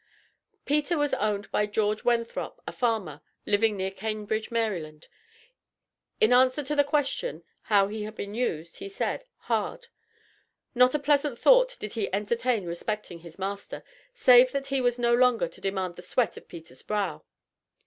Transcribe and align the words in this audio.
Peter 0.65 0.97
was 0.97 1.13
owned 1.13 1.51
by 1.51 1.67
George 1.67 2.03
Wenthrop, 2.03 2.59
a 2.65 2.71
farmer, 2.71 3.21
living 3.45 3.77
near 3.77 3.91
Cambridge, 3.91 4.49
Md. 4.49 5.05
In 6.19 6.33
answer 6.33 6.63
to 6.63 6.75
the 6.75 6.83
question, 6.83 7.43
how 7.61 7.87
he 7.87 8.01
had 8.01 8.15
been 8.15 8.33
used, 8.33 8.77
he 8.77 8.89
said 8.89 9.25
"hard." 9.41 9.89
Not 10.73 10.95
a 10.95 10.97
pleasant 10.99 11.37
thought 11.37 11.77
did 11.79 11.93
he 11.93 12.11
entertain 12.11 12.65
respecting 12.65 13.19
his 13.19 13.37
master, 13.37 13.83
save 14.15 14.51
that 14.53 14.65
he 14.65 14.81
was 14.81 14.97
no 14.97 15.13
longer 15.13 15.47
to 15.47 15.61
demand 15.61 15.97
the 15.97 16.01
sweat 16.01 16.35
of 16.35 16.47
Peter's 16.47 16.81
brow. 16.81 17.23